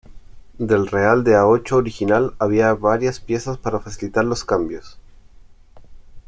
[0.57, 4.97] Del real de a ocho original había varias piezas para facilitar los cambios.